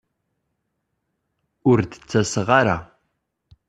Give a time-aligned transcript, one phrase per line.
[1.69, 2.77] Ur d-ttaseɣ ara.